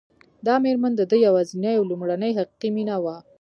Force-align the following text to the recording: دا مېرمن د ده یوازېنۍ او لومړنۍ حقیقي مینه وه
دا 0.45 0.55
مېرمن 0.63 0.93
د 0.97 1.01
ده 1.11 1.17
یوازېنۍ 1.25 1.73
او 1.77 1.83
لومړنۍ 1.91 2.31
حقیقي 2.39 2.69
مینه 2.75 2.95
وه 3.03 3.15